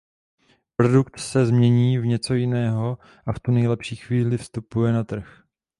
[0.75, 5.43] Produkt se změní v něco jiného a v tu nejlepší chvíli vstupuje na trh.